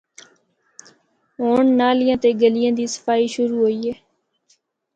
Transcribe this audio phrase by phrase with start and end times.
[1.37, 3.95] ہونڑ نالیاں تے گلیاں دی صفائی شروع ہوئی ہے۔